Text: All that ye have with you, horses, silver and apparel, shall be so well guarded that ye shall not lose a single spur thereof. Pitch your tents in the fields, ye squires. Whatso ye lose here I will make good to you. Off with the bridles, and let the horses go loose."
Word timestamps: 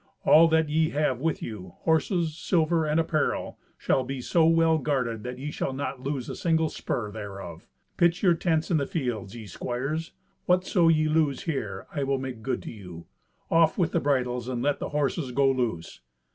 All 0.25 0.47
that 0.47 0.67
ye 0.67 0.89
have 0.89 1.19
with 1.19 1.43
you, 1.43 1.73
horses, 1.81 2.35
silver 2.35 2.87
and 2.87 2.99
apparel, 2.99 3.59
shall 3.77 4.03
be 4.03 4.19
so 4.19 4.47
well 4.47 4.79
guarded 4.79 5.21
that 5.23 5.37
ye 5.37 5.51
shall 5.51 5.73
not 5.73 6.01
lose 6.01 6.27
a 6.27 6.35
single 6.35 6.69
spur 6.69 7.11
thereof. 7.11 7.67
Pitch 7.97 8.23
your 8.23 8.33
tents 8.33 8.71
in 8.71 8.77
the 8.77 8.87
fields, 8.87 9.35
ye 9.35 9.45
squires. 9.45 10.13
Whatso 10.47 10.87
ye 10.87 11.07
lose 11.07 11.43
here 11.43 11.85
I 11.93 12.01
will 12.01 12.17
make 12.17 12.41
good 12.41 12.63
to 12.63 12.71
you. 12.71 13.05
Off 13.51 13.77
with 13.77 13.91
the 13.91 13.99
bridles, 13.99 14.47
and 14.47 14.63
let 14.63 14.79
the 14.79 14.89
horses 14.89 15.31
go 15.31 15.51
loose." 15.51 15.99